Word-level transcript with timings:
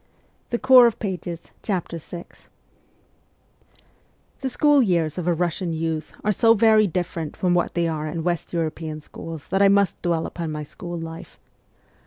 VI 0.49 0.57
THE 0.57 1.37
school 4.47 4.81
years 4.81 5.17
of 5.19 5.27
a 5.27 5.33
Russian 5.35 5.73
youth 5.73 6.13
are 6.23 6.31
so 6.31 6.55
very 6.55 6.87
different 6.87 7.37
from 7.37 7.53
what 7.53 7.75
they 7.75 7.87
are 7.87 8.07
in 8.07 8.23
West 8.23 8.51
European 8.51 8.99
schools 8.99 9.49
that 9.49 9.61
I 9.61 9.67
must 9.67 10.01
dwell 10.01 10.25
upon 10.25 10.51
my 10.51 10.63
school 10.63 10.97
life. 10.97 11.37